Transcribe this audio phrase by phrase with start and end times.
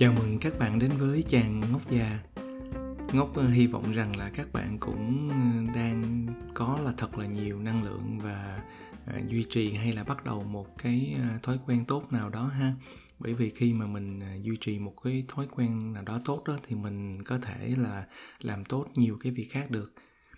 [0.00, 2.18] Chào mừng các bạn đến với chàng ngốc già.
[3.12, 7.26] Ngốc ờ, hy vọng rằng là các bạn cũng ờ, đang có là thật là
[7.26, 8.62] nhiều năng lượng và
[9.06, 12.72] ờ, duy trì hay là bắt đầu một cái thói quen tốt nào đó ha.
[13.18, 16.56] Bởi vì khi mà mình duy trì một cái thói quen nào đó tốt đó
[16.62, 18.04] thì mình có thể là
[18.40, 19.92] làm tốt nhiều cái việc khác được.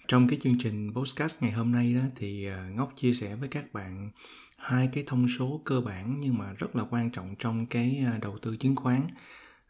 [0.09, 3.73] Trong cái chương trình podcast ngày hôm nay đó thì Ngốc chia sẻ với các
[3.73, 4.11] bạn
[4.59, 8.39] hai cái thông số cơ bản nhưng mà rất là quan trọng trong cái đầu
[8.39, 9.07] tư chứng khoán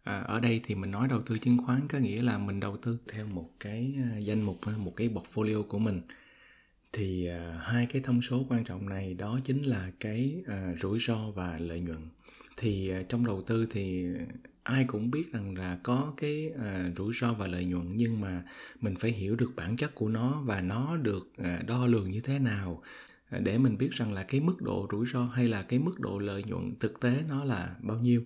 [0.02, 2.77] à, ở đây thì mình nói đầu tư chứng khoán có nghĩa là mình đầu
[2.77, 6.01] tư theo một cái à, danh mục một cái portfolio của mình.
[6.92, 10.98] Thì à, hai cái thông số quan trọng này đó chính là cái à, rủi
[10.98, 12.09] ro và lợi nhuận.
[12.56, 14.06] Thì à, trong đầu tư thì
[14.62, 18.45] ai cũng biết rằng là có cái à, rủi ro và lợi nhuận nhưng mà
[18.80, 22.20] mình phải hiểu được bản chất của nó và nó được à, đo lường như
[22.20, 22.83] thế nào.
[23.28, 26.00] À, để mình biết rằng là cái mức độ rủi ro hay là cái mức
[26.00, 28.25] độ lợi nhuận thực tế nó là bao nhiêu.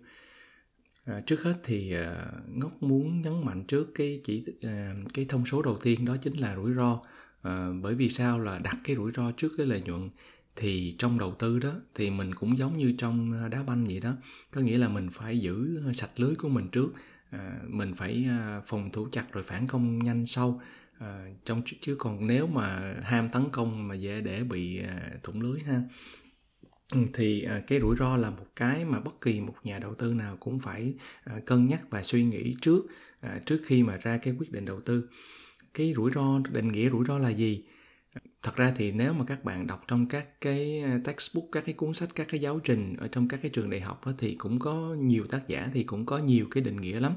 [1.07, 5.47] À, trước hết thì à, ngốc muốn nhấn mạnh trước cái chỉ à, cái thông
[5.47, 7.01] số đầu tiên đó chính là rủi ro.
[7.43, 10.11] À, bởi vì sao là đặt cái rủi ro trước cái lợi nhuận?
[10.57, 14.13] Thì trong đầu tư đó thì mình cũng giống như trong đá banh vậy đó.
[14.51, 16.89] Có nghĩa là mình phải giữ sạch lưới của mình trước.
[17.31, 20.61] À, mình phải à, phòng thủ chặt rồi phản công nhanh sau.
[20.99, 25.41] À, trong chứ còn nếu mà ham tấn công mà dễ để bị à, thủng
[25.41, 25.83] lưới ha.
[26.95, 29.95] Ừ, thì à, cái rủi ro là một cái mà bất kỳ một nhà đầu
[29.95, 32.87] tư nào cũng phải à, cân nhắc và suy nghĩ trước
[33.21, 35.09] à, trước khi mà ra cái quyết định đầu tư.
[35.75, 37.65] Cái rủi ro, định nghĩa rủi ro là gì?
[38.43, 41.95] Thật ra thì nếu mà các bạn đọc trong các cái textbook, các cái cuốn
[41.95, 44.59] sách, các cái giáo trình ở trong các cái trường đại học đó thì cũng
[44.59, 47.13] có nhiều tác giả thì cũng có nhiều cái định nghĩa lắm.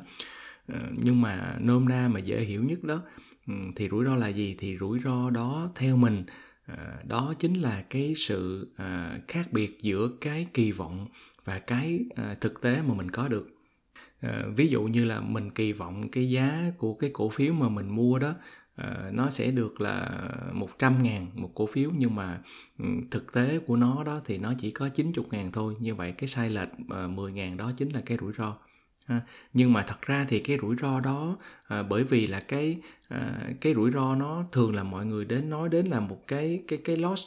[0.68, 3.02] Ờ, nhưng mà nôm na mà dễ hiểu nhất đó
[3.48, 4.56] ừ, thì rủi ro là gì?
[4.60, 6.26] Thì rủi ro đó theo mình
[6.78, 11.08] À, đó chính là cái sự à, khác biệt giữa cái kỳ vọng
[11.46, 13.50] và cái à, thực tế mà mình có được.
[14.22, 17.70] À, ví dụ như là mình kỳ vọng cái giá của cái cổ phiếu mà
[17.70, 18.34] mình mua đó
[18.76, 20.22] à, nó sẽ được là
[20.54, 22.42] 100 ngàn một cổ phiếu nhưng mà
[22.80, 25.76] ừ, thực tế của nó đó thì nó chỉ có 90 ngàn thôi.
[25.80, 28.58] Như vậy cái sai lệch à, 10 ngàn đó chính là cái rủi ro
[29.54, 31.38] nhưng mà thật ra thì cái rủi ro đó
[31.68, 32.78] à, bởi vì là cái
[33.08, 36.64] à, cái rủi ro nó thường là mọi người đến nói đến là một cái
[36.68, 37.24] cái cái loss.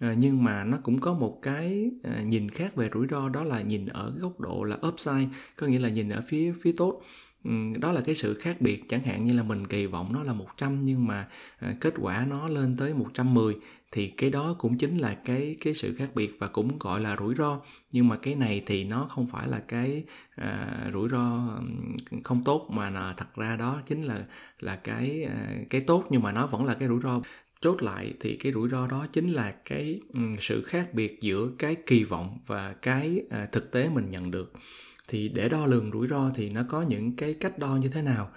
[0.00, 3.44] À, nhưng mà nó cũng có một cái à, nhìn khác về rủi ro đó
[3.44, 7.02] là nhìn ở góc độ là upside có nghĩa là nhìn ở phía phía tốt.
[7.48, 8.88] Ừ, đó là cái sự khác biệt.
[8.88, 12.26] Chẳng hạn như là mình kỳ vọng nó là 100 nhưng mà à, kết quả
[12.28, 13.54] nó lên tới 110
[13.92, 17.16] thì cái đó cũng chính là cái cái sự khác biệt và cũng gọi là
[17.16, 17.60] rủi ro.
[17.92, 21.58] Nhưng mà cái này thì nó không phải là cái à, rủi ro
[22.24, 24.24] không tốt mà là thật ra đó chính là
[24.60, 27.20] là cái à, cái tốt nhưng mà nó vẫn là cái rủi ro.
[27.60, 31.50] Chốt lại thì cái rủi ro đó chính là cái um, sự khác biệt giữa
[31.58, 34.52] cái kỳ vọng và cái à, thực tế mình nhận được
[35.08, 38.02] thì để đo lường rủi ro thì nó có những cái cách đo như thế
[38.02, 38.30] nào?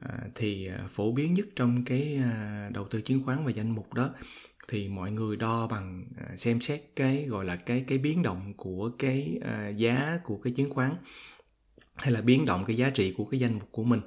[0.00, 3.70] À, thì à, phổ biến nhất trong cái à, đầu tư chứng khoán và danh
[3.70, 4.10] mục đó
[4.68, 8.54] thì mọi người đo bằng à, xem xét cái gọi là cái cái biến động
[8.56, 9.40] của cái
[9.76, 10.94] giá của cái chứng khoán
[11.94, 14.00] hay là biến động cái giá trị của cái danh mục của mình.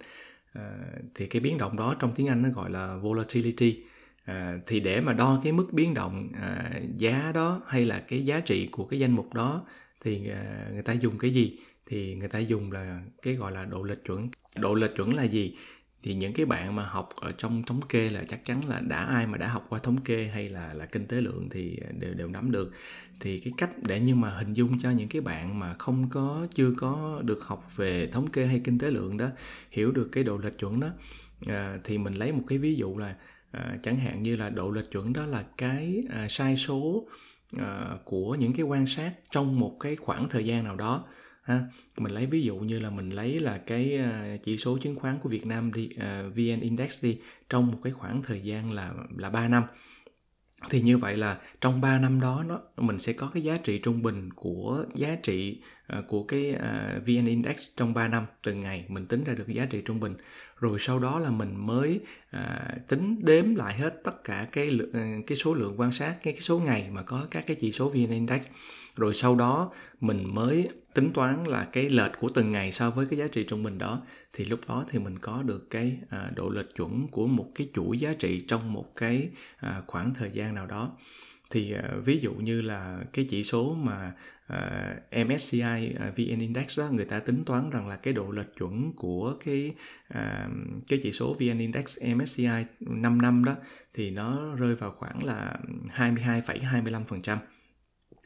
[0.54, 0.78] À,
[1.16, 3.84] thì cái biến động đó trong tiếng Anh nó gọi là volatility.
[4.26, 8.26] À, thì để mà đo cái mức biến động à, giá đó hay là cái
[8.26, 9.66] giá trị của cái danh mục đó
[10.02, 11.60] thì à, người ta dùng cái gì?
[11.92, 14.30] Thì người ta dùng là cái gọi là độ lệch chuẩn.
[14.56, 15.56] Độ lệch chuẩn là gì?
[16.04, 18.98] Thì những cái bạn mà học ở trong thống kê là chắc chắn là đã
[18.98, 22.14] ai mà đã học qua thống kê hay là là kinh tế lượng thì đều
[22.14, 22.72] đều nắm được.
[23.20, 26.48] Thì cái cách để nhưng mà hình dung cho những cái bạn mà không có
[26.54, 29.28] chưa có được học về thống kê hay kinh tế lượng đó
[29.72, 30.88] hiểu được cái độ lệch chuẩn đó
[31.48, 33.16] à, thì mình lấy một cái ví dụ là
[33.52, 37.08] à, chẳng hạn như là độ lệch chuẩn đó là cái à, sai số
[37.58, 41.06] à, của những cái quan sát trong một cái khoảng thời gian nào đó
[41.42, 41.62] ha
[41.98, 45.18] mình lấy ví dụ như là mình lấy là cái à, chỉ số chứng khoán
[45.22, 47.20] của Việt Nam đi à, uh, VN Index đi
[47.50, 49.64] trong một cái khoảng thời gian là là 3 năm.
[50.70, 53.78] Thì như vậy là trong 3 năm đó nó mình sẽ có cái giá trị
[53.78, 55.62] trung bình của giá trị
[55.98, 59.44] uh, của cái uh, VN Index trong 3 năm từng ngày mình tính ra được
[59.48, 60.16] cái giá trị trung bình.
[60.60, 62.00] Rồi sau đó là mình mới
[62.38, 66.34] uh, tính đếm lại hết tất cả cái lượng cái số lượng quan sát cái,
[66.34, 68.42] cái số ngày mà có các cái chỉ số VN Index
[68.96, 73.06] rồi sau đó mình mới tính toán là cái lệch của từng ngày so với
[73.06, 74.02] cái giá trị trung bình đó.
[74.34, 77.70] Thì lúc đó thì mình có được cái à, độ lệch chuẩn của một cái
[77.74, 80.92] chuỗi giá trị trong một cái à, khoảng thời gian nào đó.
[81.50, 84.14] Thì à, ví dụ như là cái chỉ số mà
[84.48, 88.14] à, uh, MSCI uh, à, VN Index đó người ta tính toán rằng là cái
[88.14, 89.74] độ lệch chuẩn của cái
[90.14, 90.52] uh,
[90.88, 93.56] cái chỉ số VN Index MSCI 5 năm đó
[93.94, 95.58] thì nó rơi vào khoảng là
[95.96, 97.38] 22,25%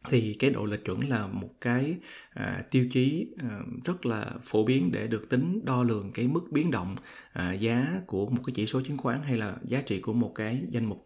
[0.09, 1.95] thì cái độ lệch chuẩn là một cái
[2.33, 6.51] à, tiêu chí à, rất là phổ biến để được tính đo lường cái mức
[6.51, 6.95] biến động
[7.33, 10.31] à, giá của một cái chỉ số chứng khoán hay là giá trị của một
[10.35, 11.03] cái danh mục.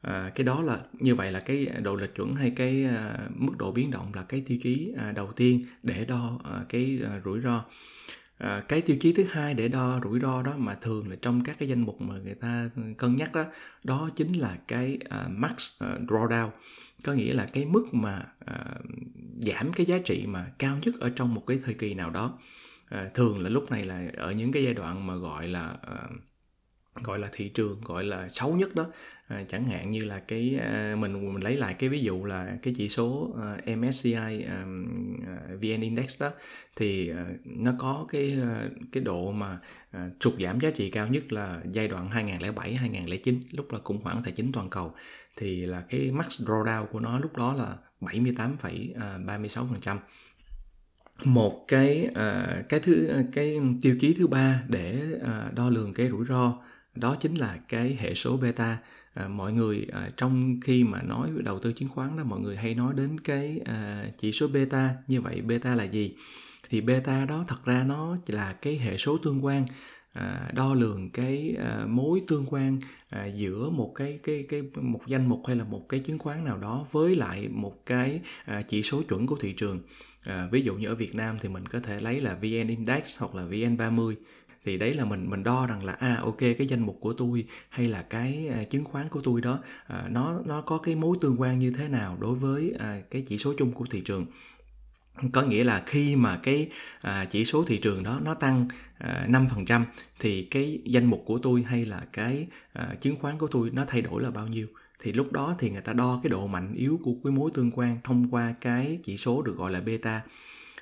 [0.00, 3.52] À, cái đó là như vậy là cái độ lệch chuẩn hay cái à, mức
[3.58, 7.20] độ biến động là cái tiêu chí à, đầu tiên để đo à, cái à,
[7.24, 7.64] rủi ro
[8.40, 11.44] à, cái tiêu chí thứ hai để đo rủi ro đó mà thường là trong
[11.44, 13.44] các cái danh mục mà người ta cân nhắc đó
[13.84, 16.50] đó chính là cái uh, max uh, drawdown.
[17.04, 18.84] Có nghĩa là cái mức mà uh,
[19.40, 22.38] giảm cái giá trị mà cao nhất ở trong một cái thời kỳ nào đó.
[22.94, 26.20] Uh, thường là lúc này là ở những cái giai đoạn mà gọi là uh,
[27.04, 28.86] gọi là thị trường gọi là xấu nhất đó.
[29.30, 32.56] À, chẳng hạn như là cái à, mình mình lấy lại cái ví dụ là
[32.62, 34.64] cái chỉ số à, MSCI à,
[35.60, 36.30] VN Index đó
[36.76, 39.58] thì ờ, nó có cái ờ, cái độ mà
[39.92, 43.78] ờ, trục sụt giảm giá trị cao nhất là giai đoạn 2007 2009 lúc là
[43.84, 44.94] khủng hoảng tài chính toàn cầu.
[45.36, 49.96] Thì là cái max drawdown của nó lúc đó là 78,36%
[51.24, 52.10] một cái
[52.68, 55.02] cái thứ cái tiêu chí thứ ba để
[55.54, 56.54] đo lường cái rủi ro
[56.94, 58.78] đó chính là cái hệ số beta
[59.14, 62.56] à, mọi người à, trong khi mà nói đầu tư chứng khoán đó mọi người
[62.56, 66.14] hay nói đến cái à, chỉ số beta như vậy beta là gì?
[66.68, 69.64] Thì beta đó thật ra nó là cái hệ số tương quan
[70.12, 72.78] à, đo lường cái à, mối tương quan
[73.08, 76.44] à, giữa một cái cái cái một danh mục hay là một cái chứng khoán
[76.44, 79.80] nào đó với lại một cái à, chỉ số chuẩn của thị trường.
[80.22, 83.20] À, ví dụ như ở Việt Nam thì mình có thể lấy là VN Index
[83.20, 84.16] hoặc là VN 30
[84.64, 87.44] thì đấy là mình mình đo rằng là à ok cái danh mục của tôi
[87.68, 91.16] hay là cái à, chứng khoán của tôi đó à, nó nó có cái mối
[91.20, 94.26] tương quan như thế nào đối với à, cái chỉ số chung của thị trường.
[95.32, 96.68] Có nghĩa là khi mà cái
[97.00, 98.68] à, chỉ số thị trường đó nó tăng
[98.98, 99.84] à, 5%
[100.18, 103.84] thì cái danh mục của tôi hay là cái à, chứng khoán của tôi nó
[103.88, 104.66] thay đổi là bao nhiêu?
[105.02, 107.70] Thì lúc đó thì người ta đo cái độ mạnh yếu của cái mối tương
[107.70, 110.22] quan thông qua cái chỉ số được gọi là beta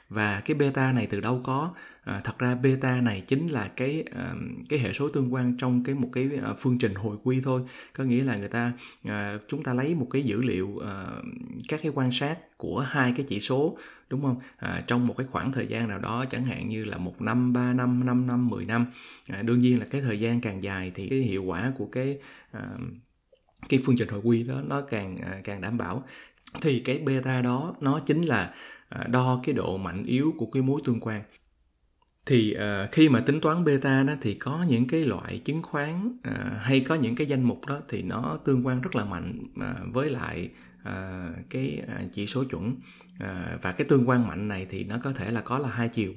[0.08, 1.74] và cái beta này từ đâu có?
[2.04, 4.34] À, thật ra beta này chính là cái à,
[4.68, 7.62] cái hệ số tương quan trong cái một cái à, phương trình hồi quy thôi.
[7.92, 8.72] Có nghĩa là người ta
[9.04, 11.06] à, chúng ta lấy một cái dữ liệu à,
[11.68, 13.78] các cái quan sát của hai cái chỉ số
[14.10, 14.40] đúng không?
[14.56, 17.52] À, trong một cái khoảng thời gian nào đó chẳng hạn như là một năm
[17.52, 18.86] ba năm năm năm mười năm.
[19.28, 22.18] À, đương nhiên là cái thời gian càng dài thì cái hiệu quả của cái
[22.52, 22.68] à,
[23.68, 26.04] cái phương trình hồi quy đó nó càng à, càng đảm bảo.
[26.60, 28.54] Thì cái beta đó nó chính là
[28.88, 31.22] À, đo cái độ mạnh yếu của cái mối tương quan.
[32.26, 36.06] Thì uh, khi mà tính toán beta đó thì có những cái loại chứng khoán
[36.06, 39.38] uh, hay có những cái danh mục đó thì nó tương quan rất là mạnh
[39.60, 40.50] uh, với lại
[40.80, 42.74] uh, cái uh, chỉ số chuẩn.
[43.14, 45.88] Uh, và cái tương quan mạnh này thì nó có thể là có là hai
[45.88, 46.12] chiều.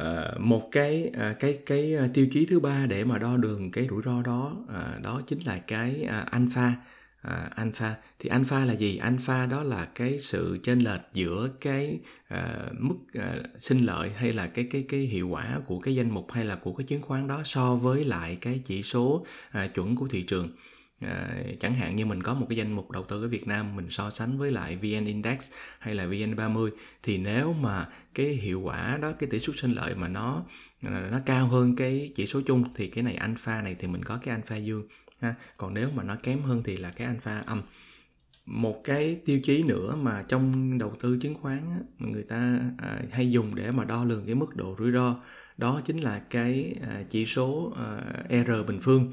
[0.00, 3.86] Uh, một cái uh, cái cái tiêu chí thứ ba để mà đo đường cái
[3.90, 6.74] rủi ro đó uh, đó chính là cái uh, alpha
[7.22, 7.94] à, alpha.
[8.18, 8.96] Thì alpha là gì?
[8.96, 11.98] Alpha đó là cái sự chênh lệch giữa cái
[12.28, 16.10] à, mức à, sinh lợi hay là cái cái cái hiệu quả của cái danh
[16.10, 19.66] mục hay là của cái chứng khoán đó so với lại cái chỉ số à,
[19.66, 20.50] chuẩn của thị trường.
[21.00, 21.30] À,
[21.60, 23.90] chẳng hạn như mình có một cái danh mục đầu tư ở Việt Nam mình
[23.90, 26.70] so sánh với lại VN Index hay là VN 30
[27.02, 30.44] thì nếu mà cái hiệu quả đó cái tỷ suất sinh lợi mà nó
[30.82, 34.04] à, nó cao hơn cái chỉ số chung thì cái này alpha này thì mình
[34.04, 34.82] có cái alpha dương
[35.22, 35.34] ha.
[35.56, 37.62] Còn nếu mà nó kém hơn thì là cái alpha âm.
[38.46, 42.98] Một cái tiêu chí nữa mà trong đầu tư chứng khoán á, người ta à,
[43.10, 45.16] hay dùng để mà đo lường cái mức độ rủi ro
[45.56, 48.00] đó chính là cái à, chỉ số à,
[48.46, 49.12] R bình phương.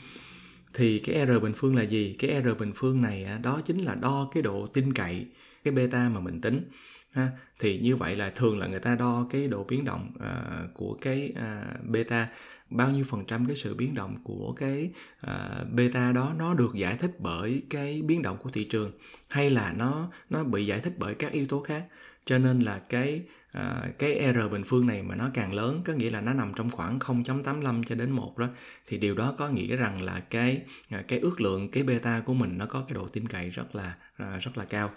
[0.73, 2.15] Thì cái R bình phương là gì?
[2.19, 5.25] Cái R bình phương này á, đó chính là đo cái độ tin cậy
[5.63, 6.63] cái beta mà mình tính
[7.11, 7.29] ha.
[7.59, 10.97] Thì như vậy là thường là người ta đo cái độ biến động uh, của
[11.01, 12.27] cái uh, beta.
[12.69, 14.91] Bao nhiêu phần trăm cái sự biến động của cái
[15.27, 18.91] uh, beta đó nó được giải thích bởi cái biến động của thị trường
[19.29, 21.83] hay là nó nó bị giải thích bởi các yếu tố khác?
[22.25, 23.21] Cho nên là cái
[23.57, 26.53] uh, cái R bình phương này mà nó càng lớn có nghĩa là nó nằm
[26.55, 28.47] trong khoảng 0.85 cho đến 1 đó
[28.87, 30.61] thì điều đó có nghĩa rằng là cái
[30.99, 33.75] uh, cái ước lượng cái beta của mình nó có cái độ tin cậy rất
[33.75, 34.89] là uh, rất là cao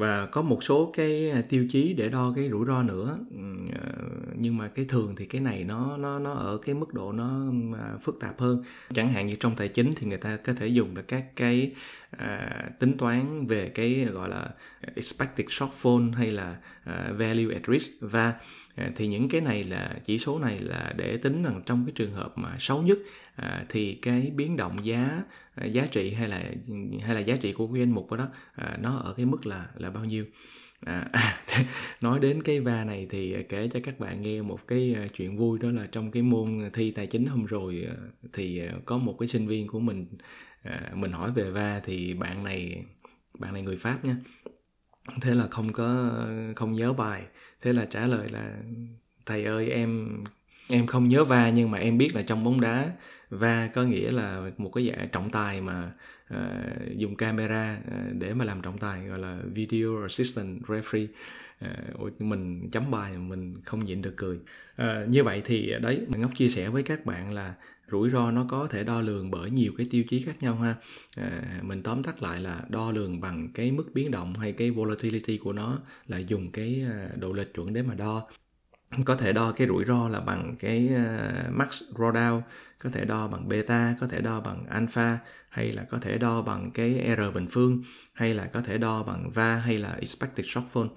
[0.00, 3.18] và có một số cái à, tiêu chí để đo cái rủi ro nữa
[4.40, 7.52] nhưng mà cái thường thì cái này nó nó nó ở cái mức độ nó
[7.78, 8.62] à, phức tạp hơn.
[8.94, 11.72] Chẳng hạn như trong tài chính thì người ta có thể dùng được các cái
[12.10, 14.50] à, tính toán về cái gọi là
[14.94, 17.92] expected shortfall hay là à, value at risk.
[18.00, 18.34] Và
[18.76, 21.92] à, thì những cái này là chỉ số này là để tính rằng trong cái
[21.96, 22.98] trường hợp mà xấu nhất
[23.36, 25.22] à, thì cái biến động giá
[25.54, 26.44] à, giá trị hay là
[27.02, 29.66] hay là giá trị của cái danh mục đó à, nó ở cái mức là
[29.76, 30.24] là bao nhiêu.
[30.86, 31.10] À,
[32.00, 35.06] nói đến cái va này thì à, kể cho các bạn nghe một cái à,
[35.12, 37.94] chuyện vui đó là trong cái môn thi tài chính hôm rồi à,
[38.32, 40.06] thì có một cái sinh viên của mình
[40.62, 42.84] à, mình hỏi về va thì bạn này
[43.38, 44.16] bạn này người pháp nha.
[45.20, 46.12] Thế là không có
[46.56, 47.22] không nhớ bài.
[47.62, 48.56] Thế là trả lời là
[49.26, 50.08] thầy ơi em
[50.68, 52.92] em không nhớ va nhưng mà em biết là trong bóng đá
[53.30, 55.92] va có nghĩa là một cái dạng trọng tài mà
[56.30, 56.62] Ờ,
[56.96, 61.06] dùng camera ờ, để mà làm trọng tài gọi là video assistant referee.
[61.60, 61.68] Ờ,
[62.18, 64.38] mình chấm bài mình không nhịn được cười.
[64.76, 67.54] À, như vậy thì đấy mình ngóc chia sẻ với các bạn là
[67.90, 70.74] rủi ro nó có thể đo lường bởi nhiều cái tiêu chí khác nhau ha.
[71.16, 74.70] À, mình tóm tắt lại là đo lường bằng cái mức biến động hay cái
[74.70, 76.84] volatility của nó là dùng cái
[77.18, 78.28] độ lệch chuẩn để mà đo
[79.04, 82.42] có thể đo cái rủi ro là bằng cái uh, max drawdown
[82.78, 85.18] có thể đo bằng beta có thể đo bằng alpha
[85.48, 87.82] hay là có thể đo bằng cái r bình phương
[88.12, 90.88] hay là có thể đo bằng va hay là expected shortfall.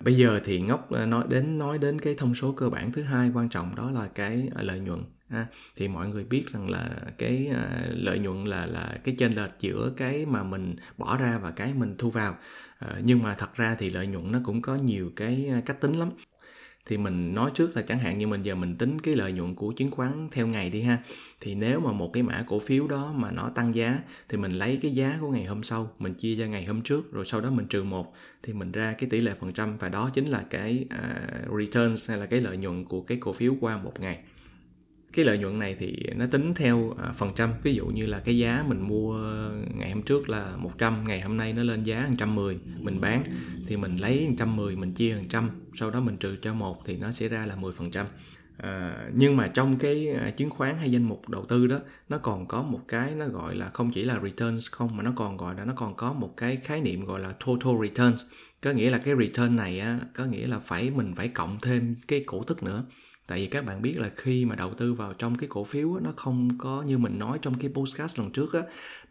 [0.00, 3.02] Bây giờ thì ngốc ờ, nói đến nói đến cái thông số cơ bản thứ
[3.02, 5.46] hai quan trọng đó là cái ờ, lợi nhuận ha.
[5.76, 9.50] thì mọi người biết rằng là cái uh, lợi nhuận là là cái chênh lệch
[9.60, 12.36] giữa cái mà mình bỏ ra và cái mình thu vào.
[12.84, 15.92] Uh, nhưng mà thật ra thì lợi nhuận nó cũng có nhiều cái cách tính
[15.92, 16.08] lắm
[16.86, 19.54] thì mình nói trước là chẳng hạn như mình giờ mình tính cái lợi nhuận
[19.54, 20.98] của chứng khoán theo ngày đi ha.
[21.40, 24.52] Thì nếu mà một cái mã cổ phiếu đó mà nó tăng giá thì mình
[24.52, 27.40] lấy cái giá của ngày hôm sau mình chia ra ngày hôm trước rồi sau
[27.40, 29.78] đó mình trừ một thì mình ra cái tỷ lệ phần trăm.
[29.78, 33.32] Và đó chính là cái uh, returns hay là cái lợi nhuận của cái cổ
[33.32, 34.18] phiếu qua một ngày
[35.18, 37.50] cái lợi nhuận này thì nó tính theo à, phần trăm.
[37.62, 39.18] Ví dụ như là cái giá mình mua
[39.74, 43.22] ngày hôm trước là 100 ngày hôm nay nó lên giá 110 mình bán
[43.66, 47.10] thì mình lấy 110 mình chia 100 sau đó mình trừ cho một thì nó
[47.10, 48.06] sẽ ra là 10 phần trăm.
[48.56, 52.18] À, nhưng mà trong cái à, chứng khoán hay danh mục đầu tư đó nó
[52.18, 55.36] còn có một cái nó gọi là không chỉ là returns không mà nó còn
[55.36, 58.22] gọi là nó còn có một cái khái niệm gọi là total returns.
[58.60, 61.94] Có nghĩa là cái return này á, có nghĩa là phải mình phải cộng thêm
[62.08, 62.84] cái cổ tức nữa
[63.28, 65.94] tại vì các bạn biết là khi mà đầu tư vào trong cái cổ phiếu
[65.94, 68.60] á, nó không có như mình nói trong cái podcast lần trước á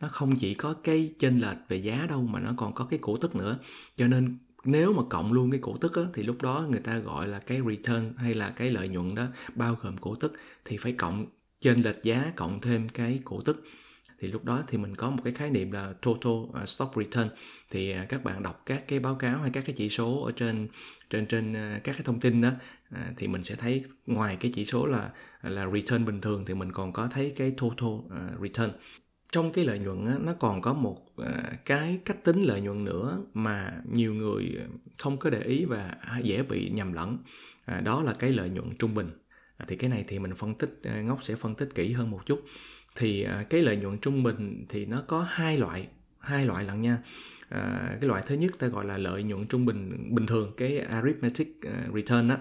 [0.01, 2.99] nó không chỉ có cái chênh lệch về giá đâu mà nó còn có cái
[3.01, 3.59] cổ tức nữa.
[3.97, 6.97] Cho nên nếu mà cộng luôn cái cổ tức á, thì lúc đó người ta
[6.97, 10.33] gọi là cái return hay là cái lợi nhuận đó bao gồm cổ tức
[10.65, 11.25] thì phải cộng
[11.61, 13.63] trên lệch giá cộng thêm cái cổ tức
[14.19, 17.29] thì lúc đó thì mình có một cái khái niệm là total uh, stock return.
[17.69, 20.31] Thì uh, các bạn đọc các cái báo cáo hay các cái chỉ số ở
[20.31, 20.67] trên
[21.09, 22.49] trên trên uh, các cái thông tin đó
[22.89, 26.53] à, thì mình sẽ thấy ngoài cái chỉ số là là return bình thường thì
[26.53, 28.71] mình còn có thấy cái total uh, return.
[29.31, 31.27] Trong cái lợi nhuận á, nó còn có một uh,
[31.65, 34.57] cái cách tính lợi nhuận nữa mà nhiều người
[34.97, 37.17] không có để ý và dễ bị nhầm lẫn
[37.65, 39.09] à, đó là cái lợi nhuận trung bình.
[39.57, 42.11] À, thì cái này thì mình phân tích uh, ngốc sẽ phân tích kỹ hơn
[42.11, 42.43] một chút
[42.97, 45.87] thì à, cái lợi nhuận trung bình thì nó có hai loại
[46.19, 46.97] hai loại lận nha.
[47.49, 50.79] À, cái loại thứ nhất ta gọi là lợi nhuận trung bình bình thường cái
[50.79, 52.37] arithmetic à, return á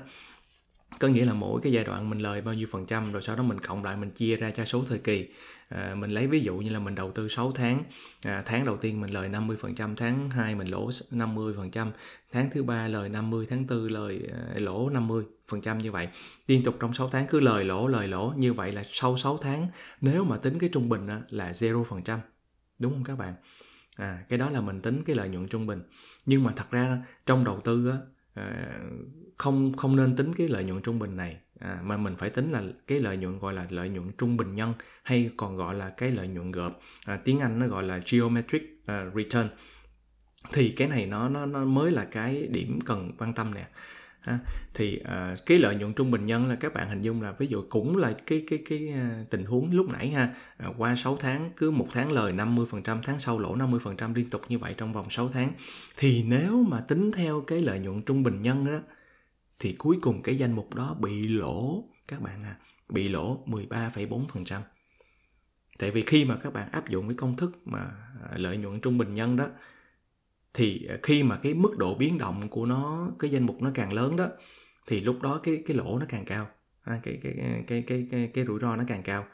[0.99, 3.37] có nghĩa là mỗi cái giai đoạn mình lời bao nhiêu phần trăm rồi sau
[3.37, 5.29] đó mình cộng lại mình chia ra cho số thời kỳ.
[5.69, 7.85] À, mình lấy ví dụ như là mình đầu tư 6 tháng.
[8.23, 11.71] À, tháng đầu tiên mình lời 50 phần trăm tháng 2 mình lỗ 50 phần
[11.71, 11.93] trăm
[12.33, 16.09] tháng thứ ba lời 50 tháng 4 lời à, lỗ 50 phần trăm như vậy.
[16.47, 18.33] Liên tục trong 6 tháng cứ lời lỗ lời lỗ.
[18.37, 19.69] Như vậy là sau 6 tháng
[20.01, 22.21] nếu mà tính cái trung bình là 0 phần trăm.
[22.79, 23.35] Đúng không các bạn?
[23.97, 25.83] À, cái đó là mình tính cái lợi nhuận trung bình.
[26.27, 27.97] Nhưng mà thật ra trong đầu tư á,
[28.35, 28.81] à,
[29.37, 31.37] không không nên tính cái lợi nhuận trung bình này.
[31.61, 34.55] À, mà mình phải tính là cái lợi nhuận gọi là lợi nhuận trung bình
[34.55, 36.81] nhân hay còn gọi là cái lợi nhuận gộp.
[37.05, 39.49] À, tiếng anh nó gọi là geometric uh, return.
[40.53, 43.69] Thì cái này nó nó nó mới là cái điểm cần quan tâm nè.
[44.21, 44.39] À,
[44.75, 47.47] thì uh, cái lợi nhuận trung bình nhân là các bạn hình dung là ví
[47.47, 50.35] dụ cũng là cái cái cái uh, tình huống lúc nãy ha.
[50.57, 54.43] À, qua 6 tháng cứ một tháng lời 50% tháng sau lỗ 50% liên tục
[54.49, 55.53] như vậy trong vòng 6 tháng.
[55.97, 58.79] Thì nếu mà tính theo cái lợi nhuận trung bình nhân đó
[59.61, 62.57] thì cuối cùng cái danh mục đó bị lỗ các bạn à
[62.89, 64.61] bị lỗ 13,4%.
[65.79, 67.79] Tại vì khi mà các bạn áp dụng cái công thức mà
[68.31, 69.47] à, lợi nhuận trung bình nhân đó
[70.55, 73.71] thì à, khi mà cái mức độ biến động của nó cái danh mục nó
[73.75, 74.27] càng lớn đó
[74.87, 76.49] thì lúc đó cái cái lỗ nó càng cao
[76.87, 79.27] cái cái cái cái cái cái, cái rủi ro nó càng cao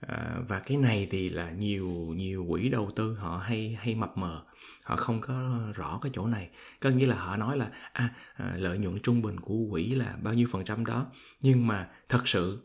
[0.00, 4.16] à, và cái này thì là nhiều nhiều quỹ đầu tư họ hay hay mập
[4.16, 4.42] mờ
[4.84, 6.48] họ không có rõ cái chỗ này.
[6.80, 10.16] Có nghĩa là họ nói là à, à lợi nhuận trung bình của quỹ là
[10.22, 11.06] bao nhiêu phần trăm đó.
[11.42, 12.58] Nhưng mà thật sự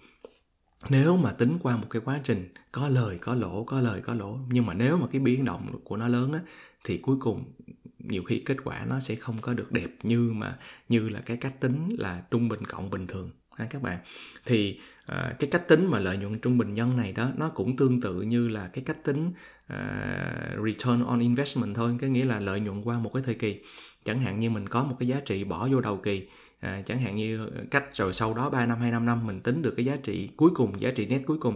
[0.90, 4.13] nếu mà tính qua một cái quá trình có lời có lỗ có lời có
[4.13, 6.40] lỗ nhưng mà nếu mà cái biến động của nó lớn á
[6.84, 7.54] thì cuối cùng
[8.00, 10.58] nhiều khi kết quả nó sẽ không có được đẹp như mà
[10.90, 13.98] như là cái cách tính là trung bình cộng bình thường ha các bạn.
[14.46, 17.76] Thì à, cái cách tính mà lợi nhuận trung bình nhân này đó nó cũng
[17.76, 19.32] tương tự như là cái cách tính
[19.68, 23.62] à, return on investment thôi cái nghĩa là lợi nhuận qua một cái thời kỳ.
[24.04, 26.28] Chẳng hạn như mình có một cái giá trị bỏ vô đầu kỳ
[26.64, 29.40] à, chẳng hạn như ờ, cách rồi sau đó 3 năm hay 5 năm mình
[29.40, 31.56] tính được cái giá trị cuối cùng giá trị net cuối cùng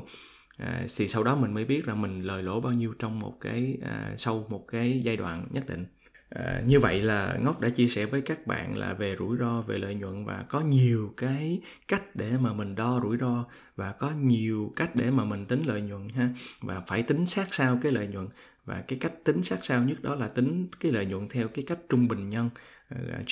[0.57, 3.37] à, thì sau đó mình mới biết là mình lời lỗ bao nhiêu trong một
[3.41, 5.85] cái à, sau một cái giai đoạn nhất định.
[6.29, 9.61] À, như vậy là ngốc đã chia sẻ với các bạn là về rủi ro
[9.61, 13.91] về lợi nhuận và có nhiều cái cách để mà mình đo rủi ro và
[13.91, 16.29] có nhiều cách để mà mình tính lợi nhuận ha.
[16.61, 18.27] Và phải tính sát sao cái lợi nhuận
[18.65, 21.65] và cái cách tính sát sao nhất đó là tính cái lợi nhuận theo cái
[21.67, 22.49] cách trung bình nhân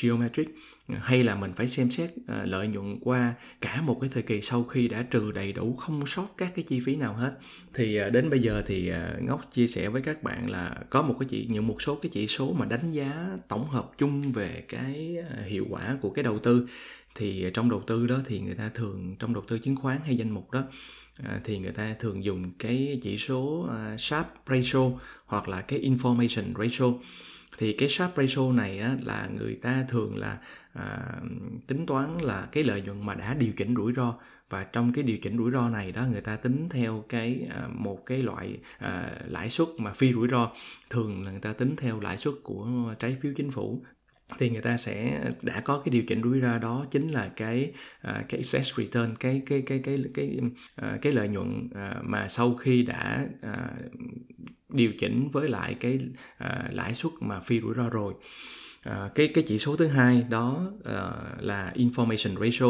[0.01, 0.55] geometric.
[0.87, 4.41] Hay là mình phải xem xét à, lợi nhuận qua cả một cái thời kỳ
[4.41, 7.37] sau khi đã trừ đầy đủ không sót các cái chi phí nào hết.
[7.73, 11.01] Thì à, đến bây giờ thì à, ngốc chia sẻ với các bạn là có
[11.01, 14.31] một cái chỉ, những một số cái chỉ số mà đánh giá tổng hợp chung
[14.31, 16.67] về cái hiệu quả của cái đầu tư.
[17.15, 20.17] Thì trong đầu tư đó thì người ta thường, trong đầu tư chứng khoán hay
[20.17, 20.63] danh mục đó
[21.43, 24.91] thì người ta thường dùng cái chỉ số sharp Sharpe ratio
[25.25, 26.85] hoặc là cái information ratio
[27.57, 30.37] thì cái sharp ratio này á, là người ta thường là
[30.73, 31.21] à,
[31.67, 34.13] tính toán là cái lợi nhuận mà đã điều chỉnh rủi ro.
[34.49, 37.67] Và trong cái điều chỉnh rủi ro này đó người ta tính theo cái à,
[37.67, 40.51] một cái loại à, lãi suất mà phi rủi ro.
[40.89, 43.83] Thường là người ta tính theo lãi suất của trái phiếu chính phủ
[44.37, 47.71] thì người ta sẽ đã có cái điều chỉnh rủi ro đó chính là cái
[48.07, 52.27] uh, cái excess return cái cái cái cái cái uh, cái lợi nhuận uh, mà
[52.27, 53.91] sau khi đã uh,
[54.69, 55.99] điều chỉnh với lại cái
[56.43, 58.13] uh, lãi suất mà phi rủi ro rồi.
[58.85, 62.67] À, cái cái chỉ số thứ hai đó uh, là information ratio.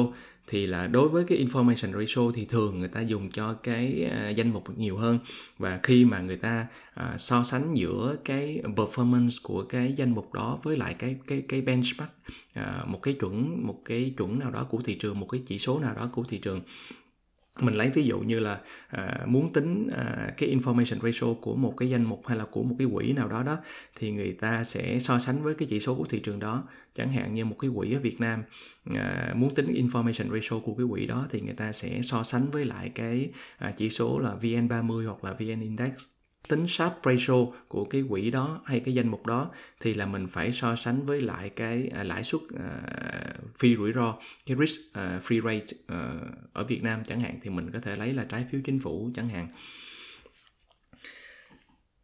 [0.47, 4.35] Thì là đối với cái information ratio thì thường người ta dùng cho cái uh,
[4.35, 5.19] danh mục nhiều hơn.
[5.57, 6.67] Và khi mà người ta
[6.99, 11.43] uh, so sánh giữa cái performance của cái danh mục đó với lại cái cái
[11.47, 12.11] cái benchmark
[12.59, 15.59] uh, một cái chuẩn một cái chuẩn nào đó của thị trường một cái chỉ
[15.59, 16.61] số nào đó của thị trường
[17.59, 21.73] mình lấy ví dụ như là à, muốn tính à, cái information ratio của một
[21.77, 23.57] cái danh mục hay là của một cái quỹ nào đó đó
[23.95, 26.63] thì người ta sẽ so sánh với cái chỉ số của thị trường đó.
[26.93, 28.43] Chẳng hạn như một cái quỹ ở Việt Nam
[28.95, 32.45] à, muốn tính information ratio của cái quỹ đó thì người ta sẽ so sánh
[32.51, 36.14] với lại cái à, chỉ số là VN30 hoặc là VN Index
[36.47, 40.27] tính sharp ratio của cái quỹ đó hay cái danh mục đó thì là mình
[40.27, 42.69] phải so sánh với lại cái à, lãi suất à,
[43.59, 46.13] phi rủi ro cái risk à, free rate à,
[46.53, 49.09] ở Việt Nam chẳng hạn thì mình có thể lấy là trái phiếu chính phủ
[49.15, 49.47] chẳng hạn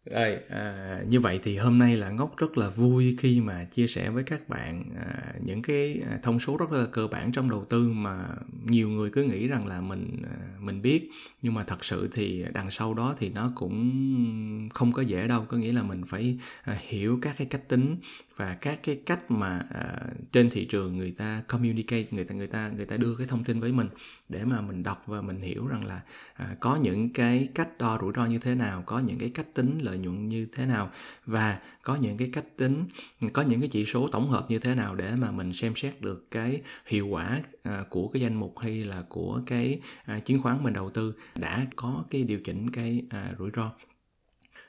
[0.06, 3.88] rồi, à, như vậy thì hôm nay là ngốc rất là vui khi mà chia
[3.88, 7.50] sẻ với các bạn à, những cái à, thông số rất là cơ bản trong
[7.50, 8.28] đầu tư mà
[8.66, 11.10] nhiều người cứ nghĩ rằng là mình à, mình biết.
[11.42, 15.46] Nhưng mà thật sự thì đằng sau đó thì nó cũng không có dễ đâu.
[15.48, 17.96] Có nghĩa là mình phải à, hiểu các cái cách tính
[18.42, 22.48] và các cái cách mà uh, trên thị trường người ta communicate người ta người
[22.48, 23.88] ta người ta đưa cái thông tin với mình
[24.30, 26.02] để mà mình đọc và mình hiểu rằng là
[26.44, 29.46] uh, có những cái cách đo rủi ro như thế nào có những cái cách
[29.54, 30.92] tính lợi nhuận như thế nào
[31.26, 32.86] và có những cái cách tính
[33.34, 36.02] có những cái chỉ số tổng hợp như thế nào để mà mình xem xét
[36.02, 39.80] được cái hiệu quả uh, của cái danh mục hay là của cái
[40.18, 43.72] uh, chứng khoán mình đầu tư đã có cái điều chỉnh cái uh, rủi ro.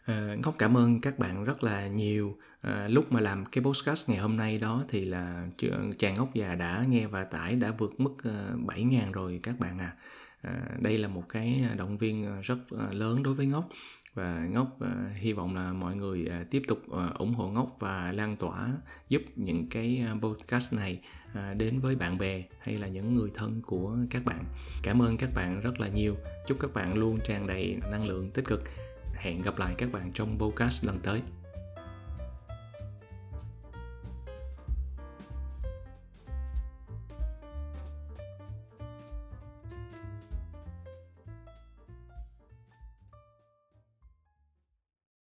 [0.04, 4.08] À, Ngọc cảm ơn các bạn rất là nhiều à, lúc mà làm cái podcast
[4.08, 5.48] ngày hôm nay đó thì là
[5.98, 9.58] chàng ngốc già đã nghe và tải đã vượt mức ờ, uh, 7.000 rồi các
[9.58, 9.96] bạn à.
[10.42, 13.68] à đây là một cái động viên ờ, rất ờ, lớn đối với ngốc.
[14.14, 17.68] Và ngốc uh, hy vọng là mọi người uh, tiếp tục uh, ủng hộ ngốc
[17.78, 18.68] và lan tỏa
[19.08, 23.30] giúp những cái uh, podcast này uh, đến với bạn bè hay là những người
[23.34, 24.44] thân của các bạn.
[24.82, 26.16] Cảm ơn các bạn rất là nhiều.
[26.46, 28.62] Chúc các bạn luôn tràn đầy năng lượng tích cực.
[29.14, 31.22] Hẹn gặp lại các bạn trong podcast lần tới.